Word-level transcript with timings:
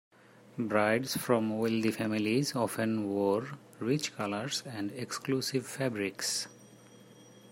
Brides 0.57 1.15
from 1.15 1.59
wealthy 1.59 1.91
families 1.91 2.55
often 2.55 3.07
wore 3.07 3.51
rich 3.77 4.15
colors 4.15 4.63
and 4.65 4.91
exclusive 4.93 5.67
fabrics. 5.67 6.47